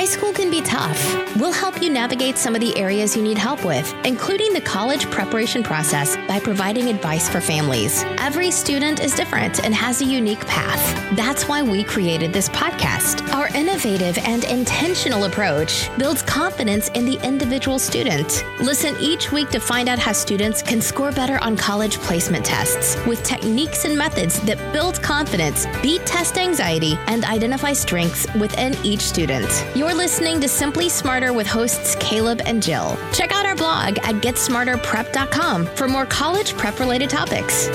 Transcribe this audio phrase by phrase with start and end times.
[0.00, 1.36] High school can be tough.
[1.36, 5.04] We'll help you navigate some of the areas you need help with, including the college
[5.10, 8.02] preparation process by providing advice for families.
[8.16, 10.80] Every student is different and has a unique path.
[11.16, 13.30] That's why we created this podcast.
[13.34, 18.42] Our innovative and intentional approach builds confidence in the individual student.
[18.58, 22.96] Listen each week to find out how students can score better on college placement tests
[23.04, 29.00] with techniques and methods that build confidence, beat test anxiety, and identify strengths within each
[29.00, 29.50] student.
[29.90, 32.96] You're listening to Simply Smarter with hosts Caleb and Jill.
[33.12, 37.66] Check out our blog at getsmarterprep.com for more college prep related topics.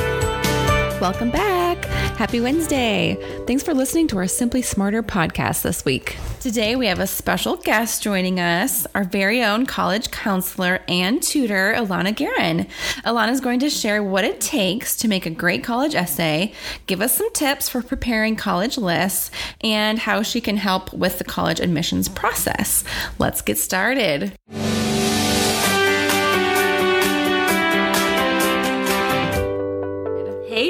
[1.05, 1.85] Welcome back.
[2.17, 3.15] Happy Wednesday.
[3.45, 6.17] Thanks for listening to our Simply Smarter podcast this week.
[6.39, 11.75] Today we have a special guest joining us, our very own college counselor and tutor,
[11.77, 12.65] Alana Guerin.
[13.05, 16.51] Alana is going to share what it takes to make a great college essay,
[16.87, 19.29] give us some tips for preparing college lists,
[19.61, 22.83] and how she can help with the college admissions process.
[23.19, 24.33] Let's get started.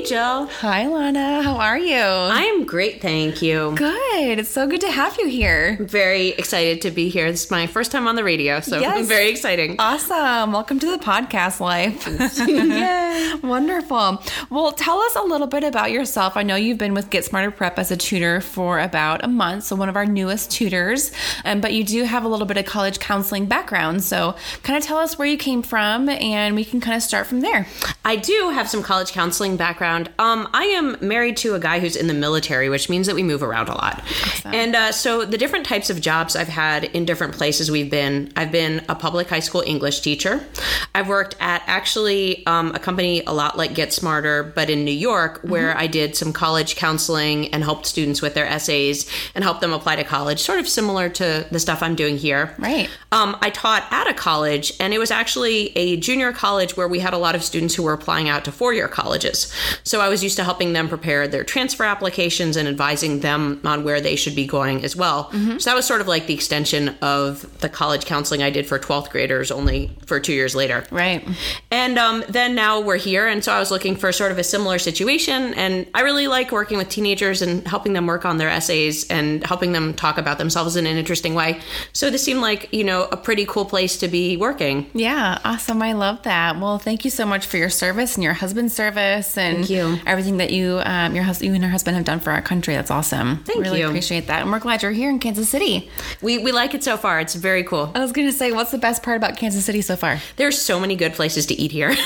[0.06, 0.46] Jill.
[0.60, 1.42] Hi, Lana.
[1.42, 1.98] How are you?
[1.98, 3.74] I'm great, thank you.
[3.76, 4.38] good.
[4.40, 5.78] It's so good to have you here.
[5.82, 7.32] Very excited to be here.
[7.32, 9.08] This is my first time on the radio, so Yes.
[9.08, 9.78] very exciting.
[9.80, 10.52] Awesome.
[10.52, 12.06] Welcome to the podcast life.
[12.48, 13.34] Yay.
[13.44, 14.22] Wonderful.
[14.52, 16.38] Well, tell us a little bit about yourself.
[16.38, 19.64] I know you've been with Get Smarter Prep as a tutor for about a month,
[19.64, 21.12] so one of our newest tutors,
[21.46, 24.04] um, but you do have a little bit of college counseling background.
[24.04, 27.26] So, kind of tell us where you came from, and we can kind of start
[27.26, 27.66] from there.
[28.04, 29.95] I do have some college counseling background.
[30.20, 33.24] Um, I am married to a guy who's in the military, which means that we
[33.24, 34.04] move around a lot.
[34.46, 38.32] And uh, so the different types of jobs I've had in different places we've been,
[38.36, 40.46] I've been a public high school English teacher.
[40.94, 44.92] I've worked at actually um, a company a lot like Get Smarter, but in New
[44.92, 49.62] York, where I did some college counseling and helped students with their essays and helped
[49.62, 52.54] them apply to college, sort of similar to the stuff I'm doing here.
[52.58, 52.90] Right.
[53.12, 57.00] Um, I taught at a college, and it was actually a junior college where we
[57.00, 59.52] had a lot of students who were applying out to four year colleges.
[59.86, 63.84] So I was used to helping them prepare their transfer applications and advising them on
[63.84, 65.32] where they should be going as well.
[65.32, 68.80] So that was sort of like the extension of the college counseling I did for
[68.80, 70.84] 12th graders, only for two years later.
[70.92, 71.26] Right.
[71.72, 74.44] And um, then now we're here, and so I was looking for sort of a
[74.44, 75.54] similar situation.
[75.54, 79.46] And I really like working with teenagers and helping them work on their essays and
[79.46, 81.62] helping them talk about themselves in an interesting way.
[81.94, 84.90] So this seemed like you know a pretty cool place to be working.
[84.94, 85.82] Yeah, awesome.
[85.82, 86.60] I love that.
[86.60, 90.00] Well, thank you so much for your service and your husband's service and you.
[90.06, 92.74] everything that you, um, your husband, you and your husband have done for our country.
[92.76, 93.44] That's awesome.
[93.44, 93.88] Thank really you.
[93.88, 95.90] appreciate that, and we're glad you're here in Kansas City.
[96.22, 97.20] We we like it so far.
[97.20, 97.92] It's very cool.
[97.96, 100.20] I was going to say, what's the best part about Kansas City so far?
[100.38, 101.96] There's so many good places to eat here.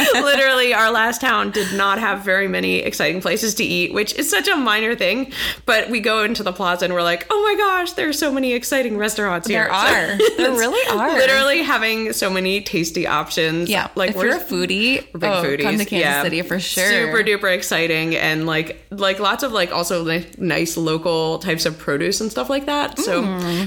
[0.14, 4.28] Literally, our last town did not have very many exciting places to eat, which is
[4.30, 5.32] such a minor thing.
[5.66, 8.52] But we go into the plaza and we're like, oh my gosh, there's so many
[8.52, 9.60] exciting restaurants here.
[9.70, 10.16] There are.
[10.36, 11.12] There really are.
[11.12, 13.68] Literally having so many tasty options.
[13.68, 15.62] Yeah, like if you're a foodie, we're big oh, foodies.
[15.62, 16.22] come to Kansas Yeah.
[16.22, 16.89] City for sure.
[16.90, 21.78] Super duper exciting and like like lots of like also like nice local types of
[21.78, 22.98] produce and stuff like that.
[22.98, 23.22] So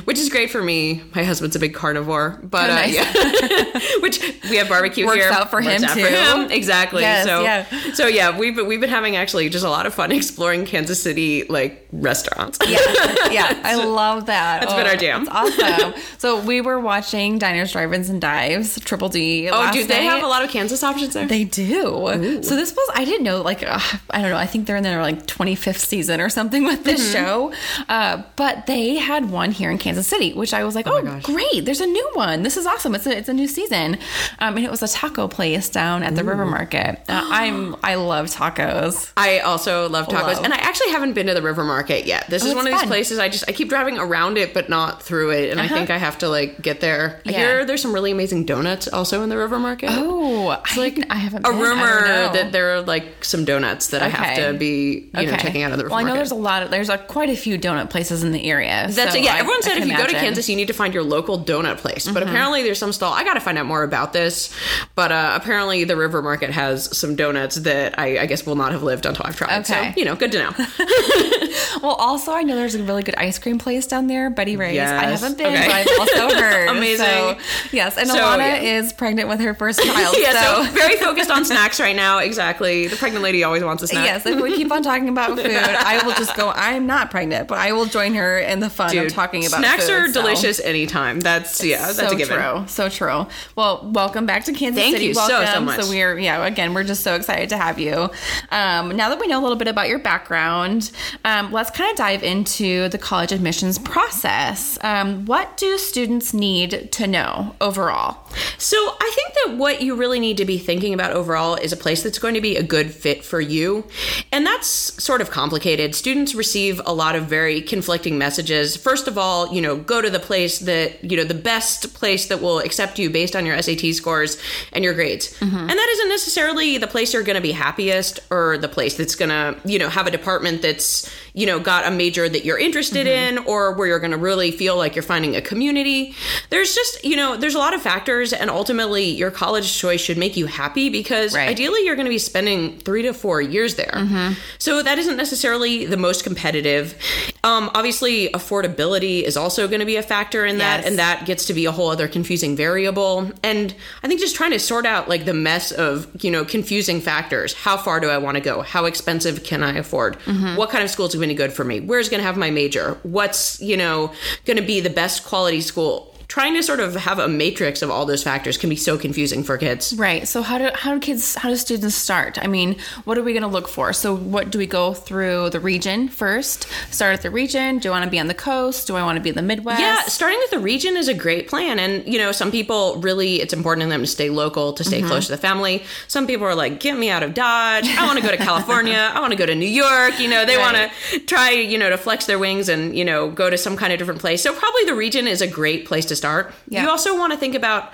[0.05, 1.01] which is great for me.
[1.15, 3.79] My husband's a big carnivore, but Oh, uh, yeah.
[4.01, 4.19] which
[4.49, 5.31] we have barbecue Works here.
[5.31, 5.99] out for him, Works too.
[6.05, 6.51] him.
[6.51, 7.01] Exactly.
[7.01, 7.65] Yes, so yeah.
[7.93, 11.01] so yeah, we've been, we've been having actually just a lot of fun exploring Kansas
[11.01, 12.57] City like restaurants.
[12.67, 12.77] yeah,
[13.31, 14.61] yeah, I love that.
[14.61, 15.25] That's been our jam.
[15.25, 15.93] That's awesome.
[16.17, 19.49] so we were watching Diners, Drive-ins, and Dives, Triple D.
[19.51, 20.13] Oh, do they night.
[20.13, 21.27] have a lot of Kansas options there?
[21.27, 22.41] They do.
[22.43, 24.83] So this was I didn't know like uh, I don't know I think they're in
[24.83, 27.11] their like 25th season or something with this Mm-hmm.
[27.25, 27.53] show,
[27.89, 31.23] uh, but they had one here in Kansas City, which I was like, oh, gosh.
[31.23, 31.65] great!
[31.65, 32.43] There's a new one.
[32.43, 32.95] This is awesome.
[32.95, 33.97] It's a it's a new season,
[34.39, 37.01] um, and it was a taco place down at the River Market.
[37.09, 39.11] Uh, I'm I love tacos.
[39.17, 40.43] I also love tacos, Love.
[40.45, 42.27] and I actually haven't been to the River Market yet.
[42.29, 42.87] This Oh, is one of these fun.
[42.89, 45.89] places I just I keep driving around it, but not through it, and I think
[45.89, 47.21] I have to like get there.
[47.25, 47.31] I Uh-huh.
[47.31, 47.37] Yeah.
[47.37, 49.89] hear there's some really amazing donuts also in the River Market.
[49.91, 51.59] Oh, I, like I haven't a been.
[51.59, 52.01] Rumor
[52.33, 55.71] that there are like some donuts that I have to be you know checking out
[55.71, 56.17] of the River well, I know Market.
[56.19, 58.87] there's a lot of there's a, quite a few donut places in the area.
[58.89, 59.35] That's so yeah.
[59.35, 60.13] I- Everyone said if you go to.
[60.13, 62.05] Kansas, you need to find your local donut place.
[62.05, 62.13] Mm-hmm.
[62.13, 63.11] But apparently, there's some stall.
[63.13, 64.55] I got to find out more about this.
[64.95, 68.71] But uh, apparently, the River Market has some donuts that I, I guess will not
[68.71, 69.59] have lived until I've tried.
[69.69, 69.91] Okay.
[69.93, 70.51] So you know, good to know.
[71.81, 74.79] Well, also I know there's a really good ice cream place down there, Betty Rae's.
[74.79, 75.67] I haven't been, Okay.
[75.67, 76.69] but I've also heard.
[76.69, 77.05] Amazing.
[77.05, 77.37] So,
[77.71, 78.77] yes, and So, Alana yeah.
[78.77, 80.15] is pregnant with her first child.
[80.19, 80.63] yeah, so.
[80.65, 82.19] so very focused on snacks right now.
[82.19, 82.87] Exactly.
[82.87, 84.05] The pregnant lady always wants a snack.
[84.05, 86.51] Yes, if we keep on talking about food, I will just go.
[86.55, 89.59] I'm not pregnant, but I will join her in the fun Dude, of talking about
[89.59, 90.21] snacks food, are so.
[90.21, 91.19] delicious anytime.
[91.19, 92.37] That's yeah, that's so a given.
[92.37, 93.27] true, so true.
[93.55, 95.05] Well, welcome back to Kansas Thank City.
[95.07, 95.65] you so, so welcome.
[95.65, 95.85] much.
[95.87, 98.09] we're yeah, again, we're just so excited to have you.
[98.51, 100.91] Um, now that we know a little bit about your background,
[101.25, 104.77] um, let's let's kind of dive into the college admissions process.
[104.81, 108.17] Um, what do students need to know overall?
[108.57, 111.77] So, I think that what you really need to be thinking about overall is a
[111.77, 113.85] place that's going to be a good fit for you.
[114.33, 114.67] And that's
[115.01, 115.95] sort of complicated.
[115.95, 118.75] Students receive a lot of very conflicting messages.
[118.75, 122.27] First of all, you know, go to the place that, you know, the best place
[122.27, 124.37] that will accept you based on your SAT scores
[124.73, 125.39] and your grades.
[125.39, 125.55] Mm-hmm.
[125.55, 129.15] And that isn't necessarily the place you're going to be happiest or the place that's
[129.15, 132.57] going to, you know, have a department that's, you know, got a major that you're
[132.57, 133.37] interested mm-hmm.
[133.37, 136.15] in or where you're going to really feel like you're finding a community.
[136.49, 140.17] There's just, you know, there's a lot of factors and ultimately your college choice should
[140.17, 141.49] make you happy because right.
[141.49, 143.91] ideally you're going to be spending 3 to 4 years there.
[143.93, 144.33] Mm-hmm.
[144.57, 146.95] So that isn't necessarily the most competitive.
[147.43, 150.87] Um, obviously affordability is also going to be a factor in that yes.
[150.87, 153.31] and that gets to be a whole other confusing variable.
[153.43, 157.01] And I think just trying to sort out like the mess of, you know, confusing
[157.01, 157.53] factors.
[157.53, 158.61] How far do I want to go?
[158.61, 160.17] How expensive can I afford?
[160.19, 160.55] Mm-hmm.
[160.55, 161.81] What kind of schools going to be good for me?
[161.81, 162.97] Where's going to have my major?
[163.03, 164.13] What's, you know,
[164.45, 166.12] going to be the best quality school?
[166.33, 169.43] Trying to sort of have a matrix of all those factors can be so confusing
[169.43, 169.93] for kids.
[169.93, 170.27] Right.
[170.27, 172.39] So how do how do kids how do students start?
[172.41, 173.93] I mean, what are we going to look for?
[173.93, 176.67] So what do we go through the region first?
[176.89, 177.77] Start at the region.
[177.77, 178.87] Do I want to be on the coast?
[178.87, 179.79] Do I want to be in the Midwest?
[179.79, 181.77] Yeah, starting with the region is a great plan.
[181.77, 185.01] And you know, some people really it's important to them to stay local, to stay
[185.01, 185.09] mm-hmm.
[185.09, 185.83] close to the family.
[186.07, 187.85] Some people are like, get me out of Dodge.
[187.85, 189.11] I want to go to California.
[189.13, 190.19] I want to go to New York.
[190.19, 190.73] You know, they right.
[190.73, 193.77] want to try you know to flex their wings and you know go to some
[193.77, 194.41] kind of different place.
[194.41, 196.53] So probably the region is a great place to start.
[196.69, 196.83] Yeah.
[196.83, 197.91] You also want to think about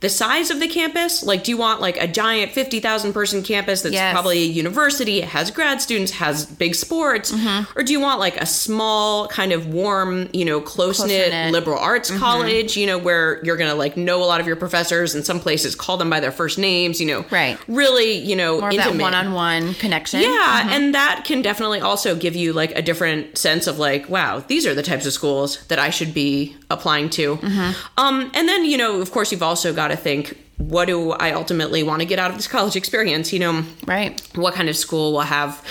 [0.00, 1.22] the size of the campus.
[1.22, 4.12] Like, do you want like a giant 50,000 person campus that's yes.
[4.12, 7.32] probably a university, has grad students, has big sports?
[7.32, 7.78] Mm-hmm.
[7.78, 11.78] Or do you want like a small, kind of warm, you know, close knit liberal
[11.78, 12.20] arts mm-hmm.
[12.20, 15.24] college, you know, where you're going to like know a lot of your professors and
[15.24, 17.24] some places call them by their first names, you know?
[17.30, 17.58] Right.
[17.66, 20.20] Really, you know, More that one on one connection.
[20.20, 20.28] Yeah.
[20.28, 20.68] Mm-hmm.
[20.68, 24.66] And that can definitely also give you like a different sense of like, wow, these
[24.66, 27.36] are the types of schools that I should be applying to.
[27.36, 27.69] Mm-hmm.
[27.96, 31.12] Um, um, and then, you know, of course, you've also got to think what do
[31.12, 33.32] I ultimately want to get out of this college experience?
[33.32, 34.20] You know, right?
[34.34, 35.64] What kind of school will have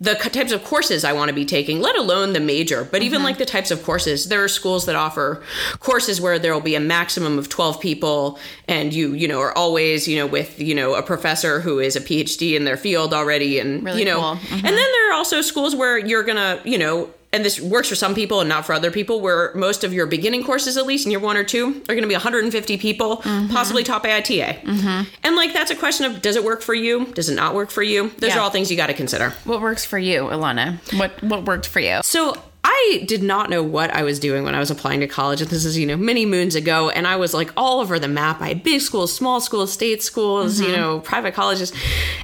[0.00, 3.02] the types of courses I want to be taking, let alone the major, but mm-hmm.
[3.02, 4.28] even like the types of courses.
[4.28, 5.42] There are schools that offer
[5.80, 9.56] courses where there will be a maximum of 12 people and you, you know, are
[9.56, 13.12] always, you know, with, you know, a professor who is a PhD in their field
[13.12, 14.36] already and, really you know, cool.
[14.36, 14.54] mm-hmm.
[14.54, 17.88] and then there are also schools where you're going to, you know, and this works
[17.88, 20.86] for some people and not for other people, where most of your beginning courses, at
[20.86, 23.52] least in year one or two, are going to be 150 people, mm-hmm.
[23.52, 24.58] possibly taught by a TA.
[24.60, 25.08] Mm-hmm.
[25.22, 27.06] And like that's a question of does it work for you?
[27.06, 28.10] Does it not work for you?
[28.18, 28.38] Those yeah.
[28.38, 29.30] are all things you got to consider.
[29.44, 30.78] What works for you, Ilana?
[30.98, 32.00] What what worked for you?
[32.02, 32.34] So
[32.80, 35.40] I did not know what I was doing when I was applying to college.
[35.40, 36.90] And this is, you know, many moons ago.
[36.90, 38.40] And I was like all over the map.
[38.40, 40.70] I had big schools, small schools, state schools, mm-hmm.
[40.70, 41.72] you know, private colleges.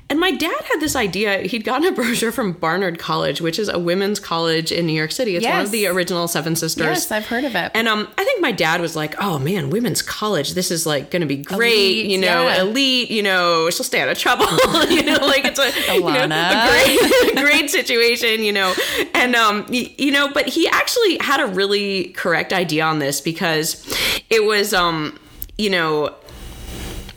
[0.09, 1.39] And my dad had this idea.
[1.39, 5.11] He'd gotten a brochure from Barnard College, which is a women's college in New York
[5.11, 5.35] City.
[5.35, 5.57] It's yes.
[5.57, 6.87] one of the original Seven Sisters.
[6.87, 7.73] Yes, I've heard of it.
[7.75, 10.55] And um, I think my dad was like, oh man, women's college.
[10.55, 12.63] This is like going to be great, elite, you know, yeah.
[12.63, 14.47] elite, you know, she'll stay out of trouble.
[14.89, 18.73] you know, like it's a, you know, a great, great situation, you know.
[19.15, 23.85] And, um, you know, but he actually had a really correct idea on this because
[24.31, 25.19] it was, um,
[25.59, 26.15] you know,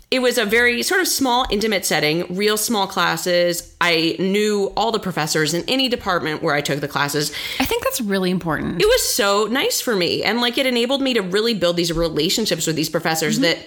[0.10, 3.76] it was a very sort of small, intimate setting, real small classes.
[3.80, 7.32] I knew all the professors in any department where I took the classes.
[7.60, 8.82] I think that's really important.
[8.82, 10.24] It was so nice for me.
[10.24, 13.44] And like it enabled me to really build these relationships with these professors mm-hmm.
[13.44, 13.60] that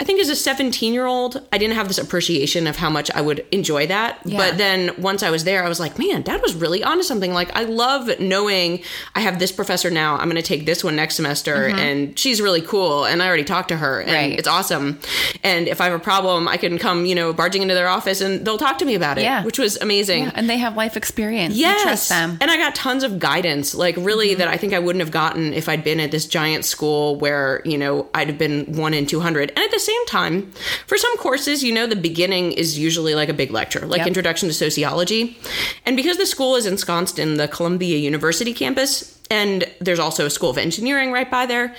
[0.00, 3.10] I think as a 17 year old, I didn't have this appreciation of how much
[3.12, 4.20] I would enjoy that.
[4.26, 4.36] Yeah.
[4.36, 7.32] But then once I was there, I was like, man, dad was really onto something.
[7.32, 8.82] Like I love knowing
[9.14, 10.16] I have this professor now.
[10.16, 11.78] I'm going to take this one next semester mm-hmm.
[11.78, 13.06] and she's really cool.
[13.06, 14.38] And I already talked to her and right.
[14.38, 15.00] it's awesome.
[15.42, 18.20] And if I have a problem, I can come, you know, barging into their office
[18.20, 19.22] and they'll talk to me about it.
[19.22, 19.44] Yeah yeah.
[19.44, 20.24] which was amazing.
[20.24, 21.54] Yeah, and they have life experience.
[21.54, 21.80] Yes.
[21.80, 22.38] You trust them.
[22.40, 24.38] And I got tons of guidance, like really mm-hmm.
[24.38, 27.62] that I think I wouldn't have gotten if I'd been at this giant school where,
[27.64, 29.50] you know, I'd have been one in 200.
[29.50, 30.52] And at the same time,
[30.86, 34.08] for some courses, you know, the beginning is usually like a big lecture, like yep.
[34.08, 35.38] Introduction to Sociology.
[35.86, 40.30] And because the school is ensconced in the Columbia University campus, and there's also a
[40.30, 41.74] school of engineering right by there.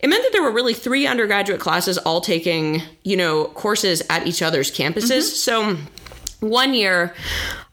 [0.00, 4.26] It meant that there were really three undergraduate classes all taking, you know, courses at
[4.26, 5.48] each other's campuses.
[5.48, 5.76] Mm-hmm.
[5.76, 5.76] So
[6.44, 7.14] one year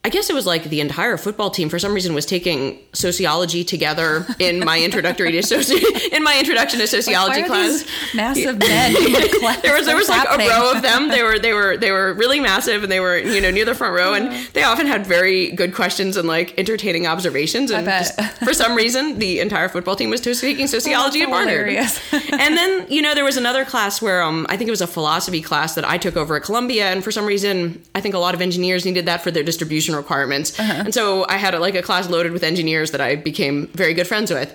[0.03, 3.63] I guess it was like the entire football team for some reason was taking sociology
[3.63, 7.85] together in my introductory to soci- in my introduction to sociology like, class.
[8.15, 8.93] massive men.
[9.61, 10.47] there was there was like happening?
[10.47, 11.09] a row of them.
[11.09, 13.75] They were they were they were really massive and they were you know near the
[13.75, 17.69] front row and they often had very good questions and like entertaining observations.
[17.69, 21.69] And just, for some reason, the entire football team was taking sociology oh, at Barnard.
[21.69, 24.87] and then you know there was another class where um I think it was a
[24.87, 28.19] philosophy class that I took over at Columbia, and for some reason I think a
[28.19, 30.59] lot of engineers needed that for their distribution requirements.
[30.59, 33.93] And so I had a, like a class loaded with engineers that I became very
[33.93, 34.53] good friends with.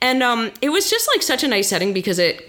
[0.00, 2.48] And um, it was just like such a nice setting because it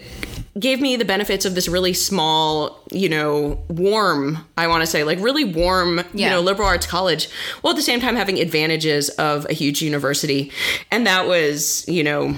[0.58, 5.04] gave me the benefits of this really small, you know, warm, I want to say,
[5.04, 7.28] like really warm, you know, liberal arts college,
[7.60, 10.50] while at the same time having advantages of a huge university.
[10.90, 12.36] And that was, you know,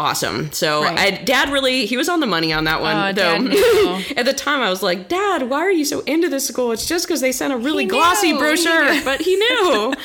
[0.00, 0.50] awesome.
[0.52, 0.98] So Right.
[1.20, 2.96] I, dad really, he was on the money on that one.
[2.96, 6.46] Oh, though at the time I was like, Dad, why are you so into this
[6.48, 6.72] school?
[6.72, 8.38] It's just because they sent a really He glossy knew.
[8.38, 9.94] brochure, He but he knew.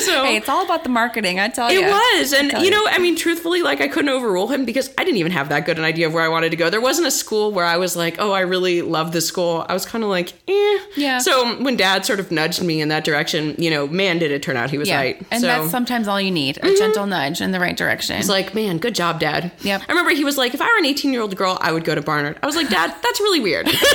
[0.00, 1.80] so Hey, it's all about the marketing, I tell you.
[1.80, 2.32] it was.
[2.32, 2.70] And, you you.
[2.70, 5.64] know, I mean, truthfully, like, I couldn't overrule him because I didn't even have that
[5.66, 6.70] good an idea of where I wanted to go.
[6.70, 9.64] There wasn't a school where I was like, oh, I really love this school.
[9.68, 10.78] I was kind of like, eh.
[10.96, 11.18] Yeah.
[11.18, 14.42] So when dad sort of nudged me in that direction, you know, man, did it
[14.42, 14.96] turn out he was Yeah.
[14.96, 15.22] right.
[15.30, 18.16] And so, that's sometimes all you need a gentle nudge in the right direction.
[18.16, 19.52] it's like, man, good job, dad.
[19.62, 19.82] Yep.
[19.88, 21.84] I remember he was like, if I were an 18 year old girl, I would
[21.84, 22.38] go to Barnard.
[22.42, 23.66] I was like, dad, that's really weird.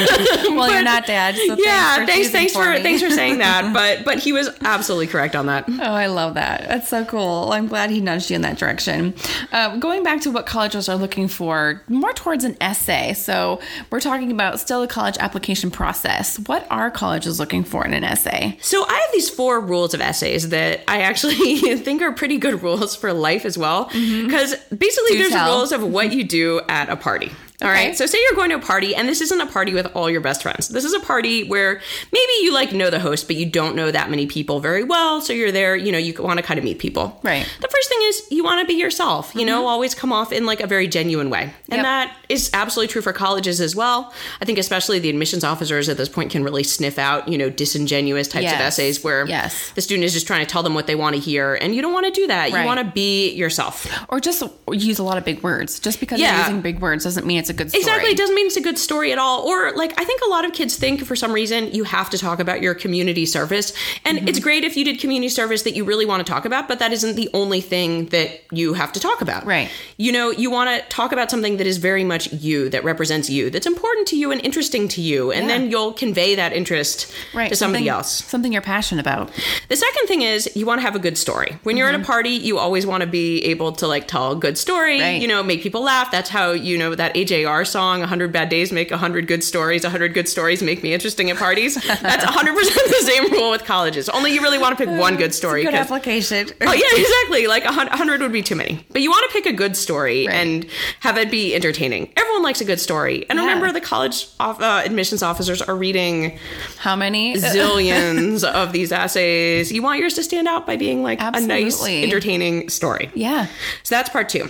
[0.50, 1.36] well, you're not dad.
[1.36, 3.66] So yeah, thanks thanks, for thanks for, thanks for saying that.
[3.76, 5.66] But but he was absolutely correct on that.
[5.68, 6.68] Oh, I love that.
[6.68, 7.52] That's so cool.
[7.52, 9.14] I'm glad he nudged you in that direction.
[9.52, 13.14] Uh, going back to what colleges are looking for, more towards an essay.
[13.14, 13.60] So
[13.90, 16.38] we're talking about still the college application process.
[16.48, 18.58] What are colleges looking for in an essay?
[18.62, 21.36] So I have these four rules of essays that I actually
[21.78, 23.90] think are pretty good rules for life as well.
[23.92, 25.56] Because basically, Do there's tell.
[25.58, 27.32] rules of what you do at a party.
[27.62, 27.88] All Okay.
[27.88, 27.98] right.
[27.98, 30.22] So say you're going to a party, and this isn't a party with all your
[30.22, 30.68] best friends.
[30.68, 31.82] This is a party where
[32.12, 35.22] maybe you like know the host, but you don't know that many people very well.
[35.22, 37.20] So you're there, you know, you want to kind of meet people.
[37.24, 37.46] Right.
[37.62, 39.34] The first thing is you want to be yourself.
[39.36, 39.68] You know, mm-hmm.
[39.68, 41.84] always come off in like a very genuine way, and Yep.
[41.84, 44.14] that is absolutely true for colleges as well.
[44.42, 47.50] I think especially the admissions officers at this point can really sniff out, you know,
[47.50, 49.72] disingenuous types of essays where Yes.
[49.76, 51.82] the student is just trying to tell them what they want to hear, and you
[51.82, 52.52] don't want to do that.
[52.52, 52.60] Right.
[52.62, 53.88] You want to be yourself.
[54.10, 55.80] Or just use a lot of big words.
[55.80, 56.36] Just because Yeah.
[56.36, 57.82] you're using big words doesn't mean it's a good story.
[57.82, 58.12] Exactly.
[58.12, 59.42] It doesn't mean it's a good story at all.
[59.48, 62.18] Or, like, I think a lot of kids think for some reason you have to
[62.18, 63.74] talk about your community service.
[64.04, 64.28] And Mm-hmm.
[64.30, 66.80] it's great if you did community service that you really want to talk about, but
[66.80, 69.46] that isn't the only thing that you have to talk about.
[69.46, 69.70] Right.
[69.98, 73.30] You know, you want to talk about something that is very much you, that represents
[73.30, 75.32] you, that's important to you and interesting to you.
[75.32, 75.58] And Yeah.
[75.58, 77.50] then you'll convey that interest right.
[77.50, 78.24] to somebody something, else.
[78.26, 79.32] Something you're passionate about.
[79.70, 81.58] The second thing is you want to have a good story.
[81.64, 84.36] When you're at a party, you always want to be able to like tell a
[84.36, 85.22] good story, Right.
[85.22, 86.12] you know, make people laugh.
[86.12, 90.14] That's how, you know, that AJR song, 100 bad days make 100 good stories, 100
[90.14, 91.76] good stories make me interesting at parties.
[91.76, 94.08] That's 100% the same rule with colleges.
[94.10, 95.64] Only you really want to pick one good story.
[95.64, 96.48] Good application.
[96.62, 97.48] Oh yeah, exactly.
[97.48, 98.86] Like a hundred would be too many.
[98.92, 100.36] But you want to pick a good story Right.
[100.36, 100.66] and
[101.02, 102.12] have it be entertaining.
[102.16, 103.26] Everyone likes a good story.
[103.30, 103.46] And Yeah.
[103.46, 106.38] remember, the college off, uh, admissions officers are reading
[106.78, 107.36] How many?
[107.36, 109.72] zillions of these essays.
[109.72, 113.10] You want yours to stand out by being like a nice, entertaining story.
[113.14, 113.48] yeah.
[113.84, 114.50] So that's part two.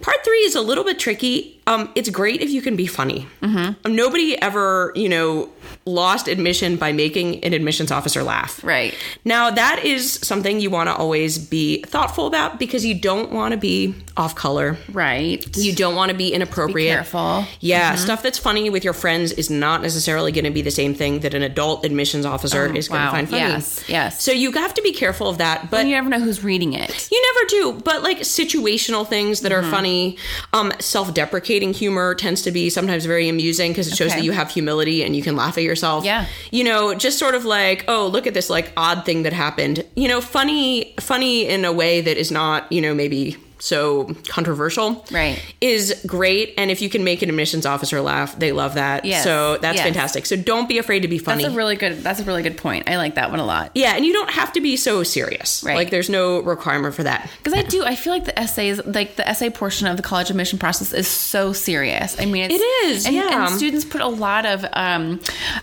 [0.00, 1.58] Part three is a little bit tricky.
[1.72, 3.26] Um, it's great if you can be funny.
[3.40, 3.94] Mm-hmm.
[3.94, 5.48] Nobody ever, you know,
[5.86, 8.62] lost admission by making an admissions officer laugh.
[8.64, 8.94] Right.
[9.24, 13.52] Now, that is something you want to always be thoughtful about because you don't want
[13.52, 14.76] to be off color.
[14.90, 15.44] Right.
[15.56, 16.94] You don't want to be inappropriate.
[16.94, 17.44] careful.
[17.60, 20.94] Yeah, stuff that's funny with your friends is not necessarily going to be the same
[20.94, 23.10] thing that an adult admissions officer is going to wow.
[23.12, 23.40] find funny.
[23.42, 24.22] Yes, yes.
[24.22, 25.70] So you have to be careful of that.
[25.70, 27.08] But And you never know who's reading it.
[27.10, 29.66] you never do, but like situational things that Mm-hmm.
[29.66, 30.16] are funny,
[30.54, 34.20] um, self-deprecating humor tends to be sometimes very amusing because it shows Okay.
[34.20, 36.04] that you have humility and you can laugh at yourself.
[36.04, 36.26] Yeah.
[36.50, 39.84] you know, just sort of like, oh, look at this like odd thing that happened.
[39.94, 45.04] You know, funny, funny in a way that is not, you know, maybe so controversial.
[45.12, 45.40] Right.
[45.60, 49.04] is great, and if you can make an admissions officer laugh, they love that.
[49.04, 49.22] Yes.
[49.22, 49.84] So that's Yes.
[49.84, 50.26] fantastic.
[50.26, 51.44] So don't be afraid to be funny.
[51.44, 52.02] That's a really good.
[52.02, 52.88] That's a really good point.
[52.90, 53.70] I like that one a lot.
[53.74, 55.62] yeah, and you don't have to be so serious.
[55.64, 55.76] Right.
[55.76, 57.30] Like there's no requirement for that.
[57.38, 60.28] Because I do, I feel like the essays, like the essay portion of the college
[60.30, 62.18] admission process, is so serious.
[62.20, 63.46] I mean, it's, It is, and, yeah.
[63.46, 65.20] And students put a lot of, um,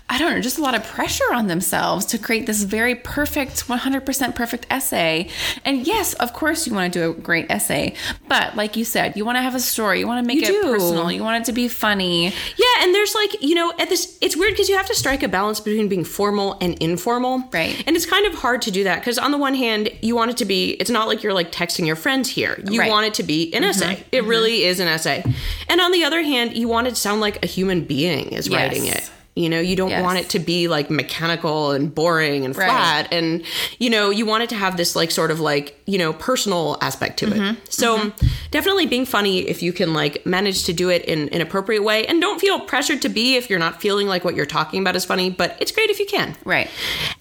[0.08, 3.68] I don't know, just a lot of pressure on themselves to create this very perfect,
[3.68, 5.28] one hundred percent perfect essay.
[5.66, 7.89] And yes, of course, you want to do a great essay,
[8.28, 10.00] but like you said, you want to have a story.
[10.00, 10.72] You want to make You it do.
[10.72, 11.10] personal.
[11.10, 12.24] You want it to be funny.
[12.24, 15.22] Yeah, and there's like, you know, at this it's weird because you have to strike
[15.22, 17.44] a balance between being formal and informal.
[17.52, 17.82] Right.
[17.86, 20.30] And it's kind of hard to do that because on the one hand, you want
[20.30, 22.60] it to be it's not like you're like texting your friends here.
[22.70, 22.90] You Right.
[22.90, 23.70] want it to be an mm-hmm.
[23.70, 24.04] essay.
[24.12, 24.28] It mm-hmm.
[24.28, 25.24] really is an essay.
[25.68, 28.48] And on the other hand, you want it to sound like a human being is
[28.48, 29.10] writing it.
[29.36, 30.02] You know, you don't Yes.
[30.02, 32.68] want it to be like mechanical and boring and Right.
[32.68, 33.08] flat.
[33.12, 33.42] And,
[33.78, 36.76] you know, you want it to have this like sort of like, you know, personal
[36.82, 37.42] aspect to Mm-hmm.
[37.42, 37.72] it.
[37.72, 38.12] So
[38.50, 42.06] definitely being funny if you can like manage to do it in an appropriate way.
[42.06, 44.96] And don't feel pressured to be if you're not feeling like what you're talking about
[44.96, 46.36] is funny, but it's great if you can.
[46.44, 46.68] Right.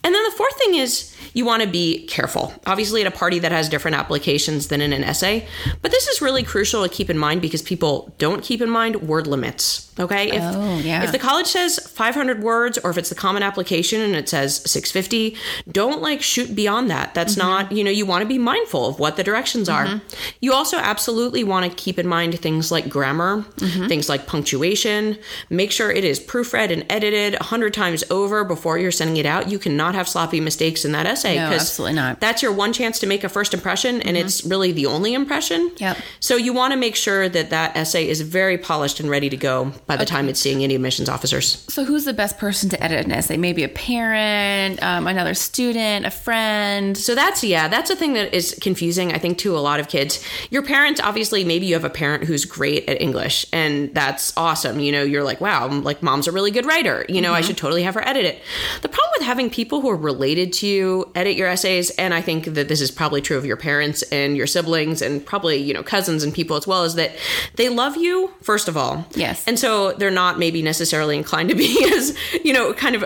[0.03, 2.53] And then the fourth thing is you want to be careful.
[2.65, 5.47] Obviously, at a party that has different applications than in an essay,
[5.81, 8.97] but this is really crucial to keep in mind because people don't keep in mind
[9.07, 9.85] word limits.
[9.99, 10.31] Okay.
[10.31, 11.03] If, Oh, yeah.
[11.03, 14.61] if the college says 500 words or if it's the common application and it says
[14.71, 15.35] 650,
[15.69, 17.13] don't like shoot beyond that.
[17.13, 17.47] That's Mm-hmm.
[17.49, 20.01] not, you know, you want to be mindful of what the directions are.
[20.39, 23.87] You also absolutely want to keep in mind things like grammar, Mm-hmm.
[23.87, 25.17] things like punctuation.
[25.49, 29.49] Make sure it is proofread and edited 100 times over before you're sending it out.
[29.49, 32.13] You cannot have sloppy mistakes in that essay No, absolutely not.
[32.13, 32.19] Mm-hmm.
[32.19, 35.71] that's your one chance to make a first impression and it's really the only impression.
[35.77, 35.97] Yep.
[36.19, 39.37] So you want to make sure that that essay is very polished and ready to
[39.37, 41.65] go by the time it's seeing any admissions officers.
[41.69, 43.37] So, who's the best person to edit an essay?
[43.37, 46.97] Maybe a parent, um, another student, a friend.
[46.97, 49.87] So that's yeah, that's a thing that is confusing I think to a lot of
[49.87, 50.23] kids.
[50.49, 54.79] Your parents obviously maybe you have a parent who's great at English and that's awesome.
[54.79, 57.05] You know, you're like, wow, like mom's a really good writer.
[57.09, 58.41] You know, I should totally have her edit it.
[58.81, 62.21] The problem with having people who are related to you edit your essays and I
[62.21, 65.73] think that this is probably true of your parents and your siblings and probably, you
[65.73, 67.11] know, cousins and people as well is that
[67.55, 69.05] they love you first of all.
[69.15, 69.43] Yes.
[69.47, 73.05] And so they're not maybe necessarily inclined to be as, you know, kind of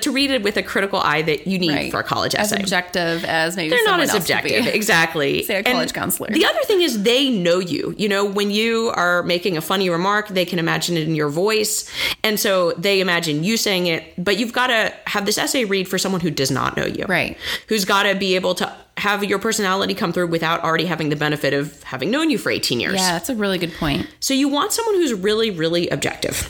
[0.00, 1.90] to read it with a critical eye that you need Right.
[1.90, 2.56] for a college essay.
[2.56, 6.30] as objective as maybe they're not as objective exactly Say a And college counselor.
[6.30, 9.88] the other thing is they know you you know when you are making a funny
[9.90, 11.90] remark they can imagine it in your voice
[12.22, 15.88] and so they imagine you saying it but you've got to have this essay read
[15.88, 17.23] for someone who does not know you Right.
[17.68, 21.16] Who's got to be able to have your personality come through without already having the
[21.16, 24.06] benefit of having known you for 18 years Yeah, that's a really good point.
[24.20, 26.48] so you want someone who's really, really objective.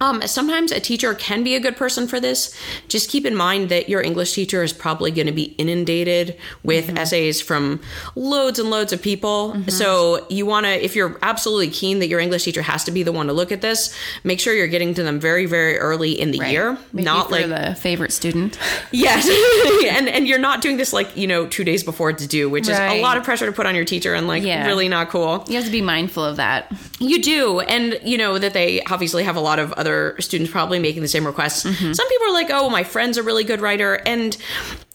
[0.00, 2.56] Um, sometimes a teacher can be a good person for this.
[2.88, 6.86] Just keep in mind that your English teacher is probably going to be inundated with
[6.86, 6.96] Mm-hmm.
[6.98, 7.80] essays from
[8.16, 9.54] loads and loads of people.
[9.68, 13.02] So you want to, if you're absolutely keen that your English teacher has to be
[13.02, 16.12] the one to look at this, make sure you're getting to them very, very early
[16.18, 16.78] in the year.
[16.92, 18.58] Maybe not like the favorite student.
[18.92, 19.28] Yes.
[19.96, 22.68] and and you're not doing this like, you know, two days before it's due, which
[22.68, 24.66] is a lot of pressure to put on your teacher and like Yeah.
[24.66, 25.44] really not cool.
[25.48, 26.72] You have to be mindful of that.
[26.98, 27.60] You do.
[27.60, 31.08] And you know that they obviously have a lot of other students probably making the
[31.08, 31.64] same requests.
[31.64, 31.92] Mm-hmm.
[31.92, 33.94] Some people are like, oh, my friend's a really good writer.
[34.06, 34.36] And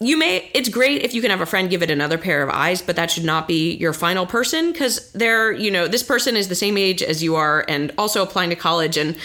[0.00, 2.50] you may, it's great if you can have a friend give it another pair of
[2.50, 6.36] eyes, but that should not be your final person because they're, you know, this person
[6.36, 9.16] is the same age as you are and also applying to college and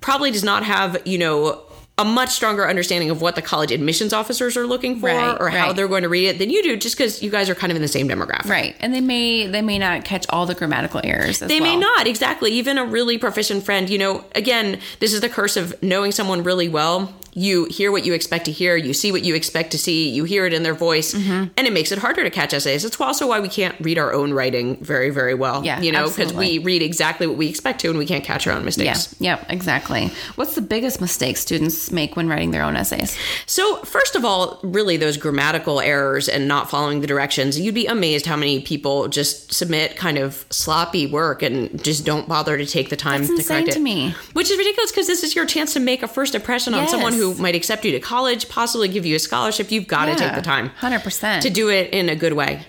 [0.00, 1.62] probably does not have, you know,
[1.98, 5.48] a much stronger understanding of what the college admissions officers are looking for Right, or
[5.50, 5.76] how right.
[5.76, 7.76] they're going to read it than you do just because you guys are kind of
[7.76, 8.48] in the same demographic.
[8.48, 8.76] Right.
[8.80, 11.42] And they may they may not catch all the grammatical errors.
[11.42, 12.52] As They may not, exactly.
[12.52, 16.42] Even a really proficient friend, you know, again, this is the curse of knowing someone
[16.44, 17.12] really well.
[17.38, 20.24] You hear what you expect to hear, you see what you expect to see, you
[20.24, 21.44] hear it in their voice, Mm-hmm.
[21.56, 22.84] and it makes it harder to catch essays.
[22.84, 25.64] It's also why we can't read our own writing very, very well.
[25.64, 28.46] Yeah, You know, because we read exactly what we expect to and we can't catch
[28.46, 29.14] our own mistakes.
[29.18, 29.36] Yeah.
[29.38, 29.46] Yep.
[29.50, 30.10] Exactly.
[30.36, 33.16] What's the biggest mistake students make when writing their own essays?
[33.46, 37.86] So, first of all, really those grammatical errors and not following the directions, you'd be
[37.86, 42.66] amazed how many people just submit kind of sloppy work and just don't bother to
[42.66, 43.82] take the time That's to correct to it.
[43.82, 44.14] me.
[44.32, 47.12] Which is ridiculous because this is your chance to make a first impression on someone
[47.12, 49.70] who Might accept you to college, possibly give you a scholarship.
[49.70, 50.68] You've got to take the time.
[50.70, 51.42] Hundred percent.
[51.42, 52.62] To do it in a good way.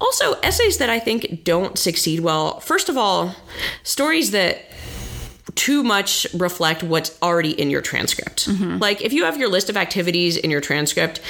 [0.00, 2.60] Also, essays that I think don't succeed well.
[2.60, 3.34] First of all,
[3.82, 4.64] stories that
[5.54, 8.48] too much reflect what's already in your transcript.
[8.48, 8.78] Mm-hmm.
[8.78, 11.20] Like if you have your list of activities in your transcript,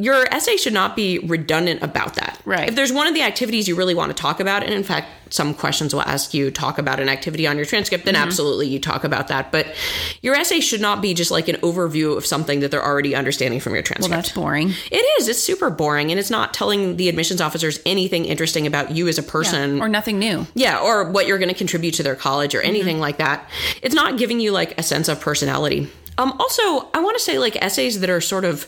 [0.00, 2.40] your essay should not be redundant about that.
[2.44, 2.68] Right.
[2.68, 5.08] If there's one of the activities you really want to talk about, and in fact,
[5.32, 8.14] some questions will ask you talk about an activity on your transcript, Mm-hmm.
[8.14, 9.52] then absolutely you talk about that.
[9.52, 9.66] But
[10.22, 13.60] your essay should not be just like an overview of something that they're already understanding
[13.60, 14.10] from your well, transcript.
[14.10, 14.70] that's boring.
[14.90, 15.28] it is.
[15.28, 19.18] It's super boring, and it's not telling the admissions officers anything interesting about you as
[19.18, 20.46] a person Or nothing new.
[20.54, 23.00] yeah, or what you're going to contribute to their college or anything Mm-hmm.
[23.02, 23.48] like that.
[23.82, 25.88] It's not giving you like a sense of personality.
[26.18, 28.66] Um, also, I want to say like essays that are sort of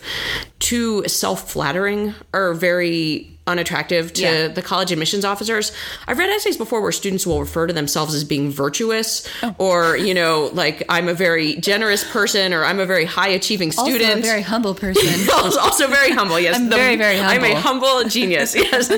[0.58, 4.48] too self-flattering are very unattractive to Yeah.
[4.48, 5.72] the college admissions officers.
[6.06, 9.54] I've read essays before where students will refer to themselves as being virtuous Oh.
[9.58, 13.72] or, you know, like I'm a very generous person or I'm a very high achieving
[13.72, 14.02] student.
[14.04, 15.28] Also a very humble person.
[15.34, 16.38] also, also very humble.
[16.38, 17.88] Yes, I'm very, very I'm a humble.
[17.90, 18.54] humble genius.
[18.54, 18.90] Yes,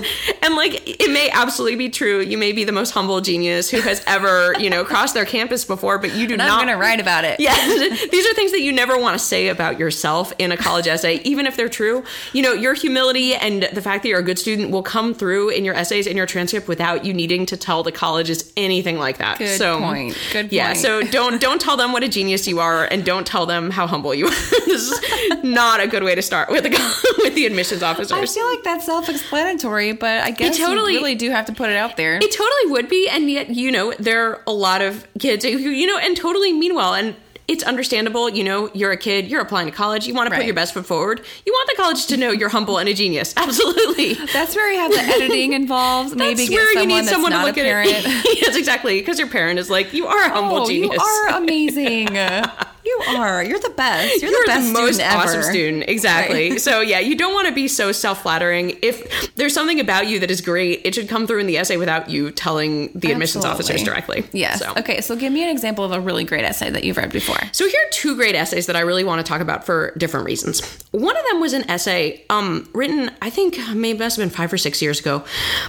[0.42, 2.20] and like it may absolutely be true.
[2.20, 5.64] You may be the most humble genius who has ever you know crossed their campus
[5.64, 6.56] before, but you do And I'm not.
[6.58, 7.40] going to write about it.
[7.40, 10.86] Yes, these are things that you never want to say about yourself in a college
[10.86, 12.04] essay, even if they're true.
[12.34, 15.50] You know, your humility and the fact that you're a good student will come through
[15.50, 19.18] in your essays in your transcript without you needing to tell the colleges anything like
[19.18, 19.38] that.
[19.38, 20.16] Good so, point.
[20.32, 20.78] Good Yeah, point.
[20.78, 23.86] so don't don't tell them what a genius you are, and don't tell them how
[23.86, 24.30] humble you are.
[24.66, 26.70] this is not a good way to start with the
[27.22, 28.12] with the admissions officers.
[28.12, 31.70] I feel like that's self-explanatory, but I guess totally- you really do have to put
[31.70, 32.16] it out there.
[32.16, 35.50] It totally would be, and yet you know there are a lot of kids who
[35.50, 36.94] you know and totally mean well.
[36.94, 37.14] And
[37.46, 38.28] it's understandable.
[38.28, 40.38] You know, you're a kid, you're applying to college, you want to Right.
[40.38, 41.24] put your best foot forward.
[41.44, 43.34] You want the college to know you're humble and a genius.
[43.38, 44.14] Absolutely.
[44.32, 46.16] That's where you have the editing involved.
[46.16, 47.90] Maybe get someone you need someone to look at parent.
[47.92, 48.04] it.
[48.42, 48.98] yes, exactly.
[49.00, 50.94] Because your parent is like, you are a humble oh, genius.
[50.94, 52.16] you are amazing.
[52.84, 53.42] You are.
[53.42, 54.22] You're the best.
[54.22, 55.50] You're, the best most student awesome ever.
[55.50, 55.84] student.
[55.88, 56.50] Exactly.
[56.50, 56.60] Right.
[56.60, 58.78] So yeah, you don't want to be so self-flattering.
[58.82, 61.76] If there's something about you that is great, it should come through in the essay
[61.76, 64.24] without you telling the admissions officers directly.
[64.32, 64.60] Yes.
[64.60, 64.72] So.
[64.76, 67.38] Okay, so give me an example of a really great essay that you've read before.
[67.52, 70.26] So here are two great essays that I really want to talk about for different
[70.26, 70.60] reasons.
[70.90, 74.52] One of them was an essay um, written, I think, maybe must have been five
[74.52, 75.24] or six years ago,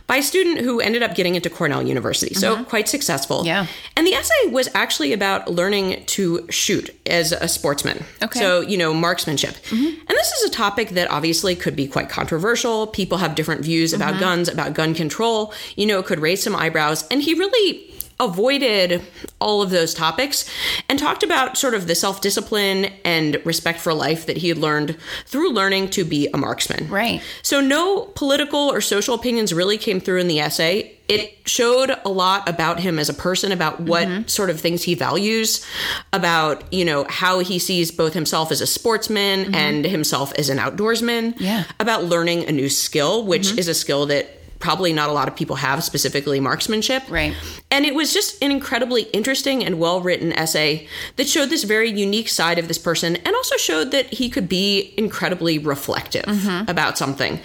[0.08, 2.34] by a student who ended up getting into Cornell University.
[2.36, 3.38] So quite successful.
[3.40, 3.48] Mm-hmm.
[3.48, 3.68] Yeah.
[3.96, 8.04] And the essay was actually about learning to shoot as a sportsman.
[8.22, 8.40] Okay.
[8.40, 9.86] So you know marksmanship, mm-hmm.
[9.86, 12.88] and this is a topic that obviously could be quite controversial.
[12.88, 14.20] People have different views about uh-huh.
[14.20, 15.54] guns, about gun control.
[15.76, 19.02] You know, it could raise some eyebrows, and he really avoided
[19.42, 20.50] all of those topics
[20.88, 24.98] and talked about sort of the self-discipline and respect for life that he had learned
[25.26, 26.88] through learning to be a marksman.
[26.90, 27.22] Right.
[27.42, 30.94] So no political or social opinions really came through in the essay.
[31.08, 34.28] It showed a lot about him as a person, about what Mm-hmm.
[34.28, 35.66] sort of things he values,
[36.14, 40.58] about, you know, how he sees both himself as a sportsman and himself as an
[40.58, 41.34] outdoorsman.
[41.34, 41.44] Mm-hmm.
[41.44, 41.64] Yeah.
[41.64, 41.72] Mm-hmm.
[41.82, 44.30] About learning a new skill, which is a skill that
[44.66, 47.04] probably not a lot of people have, specifically marksmanship.
[47.08, 47.34] Right.
[47.70, 51.90] And it was just an incredibly interesting and well written essay that showed this very
[51.92, 56.70] unique side of this person and also showed that he could be incredibly reflective Mm-hmm.
[56.70, 57.40] about something.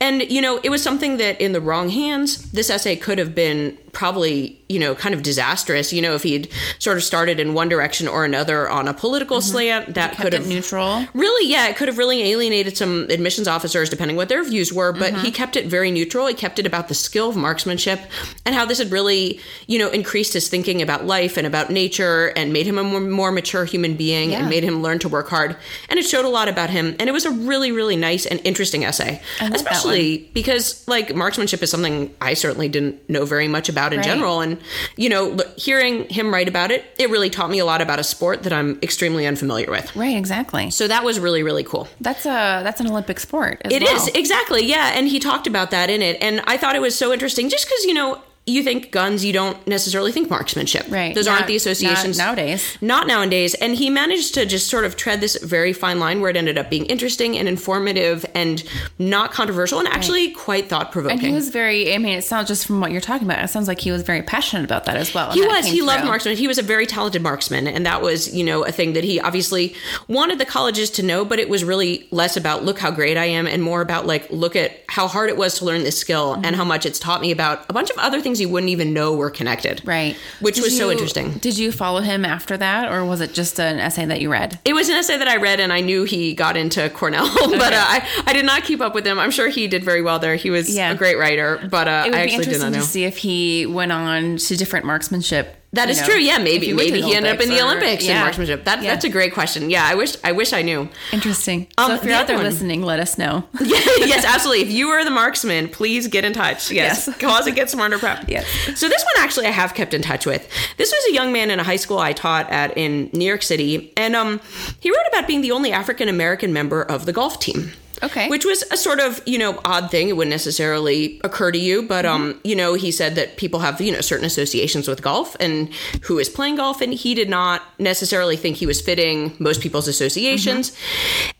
[0.00, 3.34] And, you know, it was something that in the wrong hands, this essay could have
[3.34, 5.92] been probably, you know, kind of disastrous.
[5.92, 9.40] You know, if he'd sort of started in one direction or another on a political
[9.40, 10.42] slant, that could Mm-hmm.
[10.42, 11.06] Have neutral.
[11.14, 14.92] Really, yeah, it could have really alienated some admissions officers depending what their views were,
[14.92, 15.24] but Mm-hmm.
[15.24, 16.26] he kept it very neutral.
[16.26, 18.00] He kept it about the skill of marksmanship
[18.44, 22.32] and how this had really, you know, increased his thinking about life and about nature
[22.36, 24.40] and made him a more, more mature human being Yeah.
[24.40, 25.56] and made him learn to work hard.
[25.88, 26.96] And it showed a lot about him.
[26.98, 31.70] And it was a really, really nice and interesting essay, especially because, like, marksmanship is
[31.70, 34.06] something I certainly didn't know very much about in Right.
[34.06, 34.40] general.
[34.40, 34.58] And,
[34.96, 38.04] you know, hearing him write about it, it really taught me a lot about a
[38.04, 39.94] sport that I'm extremely unfamiliar with.
[39.96, 40.70] Right, exactly.
[40.70, 41.88] So that was really, really cool.
[42.00, 43.60] That's a that's an Olympic sport.
[43.64, 43.96] It well.
[43.96, 44.92] is exactly, yeah.
[44.94, 47.66] And he talked about that in it, and I thought it was so interesting, just
[47.66, 50.84] because you know you think guns, you don't necessarily think marksmanship.
[50.90, 51.14] Right.
[51.14, 52.76] Those Not- aren't the associations not nowadays.
[52.82, 53.54] Not nowadays.
[53.54, 56.58] And he managed to just sort of tread this very fine line where it ended
[56.58, 58.62] up being interesting and informative and
[58.98, 61.18] not controversial and actually quite thought provoking.
[61.20, 61.94] And he was very.
[61.94, 63.42] I mean, it sounds just from what you're talking about.
[63.42, 65.32] It sounds like he was very passionate about that as well.
[65.32, 65.64] He was.
[65.64, 66.08] He loved through.
[66.10, 66.36] marksman.
[66.36, 69.20] He was a very talented marksman, and that was, you know, a thing that he
[69.20, 69.74] obviously
[70.08, 71.24] wanted the colleges to know.
[71.24, 74.30] But it was really less about look how great I am, and more about like
[74.30, 76.44] look at how hard it was to learn this skill Mm-hmm.
[76.44, 78.92] and how much it's taught me about a bunch of other things you wouldn't even
[78.92, 79.80] know were connected.
[79.84, 80.16] Right.
[80.40, 81.32] Which Did was so interesting.
[81.34, 84.58] Did you follow him after that, or was it just an essay that you read?
[84.64, 87.72] It was an essay that I read, and I knew he got into Cornell, but
[87.72, 89.18] uh, I, I did not keep up with him.
[89.18, 90.36] I'm sure he did very well there.
[90.36, 90.90] He was Yeah.
[90.92, 92.80] a great writer, but uh, It would I be actually did not know.
[92.80, 95.56] to see if he went on to different marksmanship.
[95.74, 96.18] That you is know, true.
[96.18, 98.64] Yeah, maybe maybe he ended up in the or- Olympics in marksmanship.
[98.64, 98.90] That, Yeah.
[98.92, 99.70] That's a great question.
[99.70, 100.88] Yeah, I wish I wish I knew.
[101.12, 101.66] interesting.
[101.78, 103.44] Um, so if you're the out there one- listening, let us know.
[103.60, 104.62] yes, absolutely.
[104.64, 106.70] If you are the marksman, please get in touch.
[106.70, 107.06] Yes.
[107.08, 107.18] Yes.
[107.20, 108.28] Cause it Get Smarter Prep.
[108.28, 108.46] Yes.
[108.76, 110.48] So this one actually I have kept in touch with.
[110.76, 113.42] This was a young man in a high school I taught at in New York
[113.42, 113.92] City.
[113.96, 114.40] And um
[114.80, 117.72] he wrote about being the only African American member of the golf team.
[118.04, 118.28] Okay.
[118.28, 120.08] Which was a sort of, you know, odd thing.
[120.08, 123.80] It wouldn't necessarily occur to you, but um, you know, he said that people have,
[123.80, 127.62] you know, certain associations with golf and who is playing golf and he did not
[127.78, 130.76] necessarily think he was fitting most people's associations.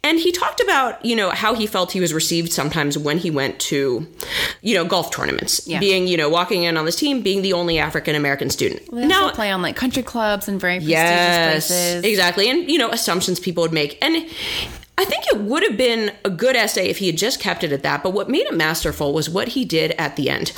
[0.03, 3.31] And he talked about, you know, how he felt he was received sometimes when he
[3.31, 4.07] went to,
[4.63, 5.67] you know, golf tournaments.
[5.67, 5.81] Yeah.
[5.81, 8.83] Being, you know, walking in on this team, being the only African American student.
[8.91, 12.05] They also play on like country clubs and very prestigious Yes, places.
[12.05, 12.49] exactly.
[12.51, 13.99] And, you know, assumptions people would make.
[14.03, 14.27] And
[14.97, 17.73] I think it would have been a good essay if he had just kept it
[17.73, 18.03] at that.
[18.03, 20.53] But what made it masterful was what he did at the end.